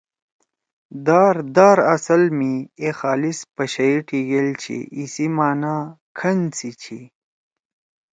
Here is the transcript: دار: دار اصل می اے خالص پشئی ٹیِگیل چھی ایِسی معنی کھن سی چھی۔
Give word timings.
دار: 1.07 1.35
دار 1.55 1.77
اصل 1.95 2.21
می 2.37 2.53
اے 2.81 2.89
خالص 2.99 3.39
پشئی 3.55 3.95
ٹیِگیل 4.07 4.47
چھی 4.61 4.77
ایِسی 4.95 5.27
معنی 5.35 5.77
کھن 6.17 6.39
سی 6.57 6.69
چھی۔ 6.81 6.99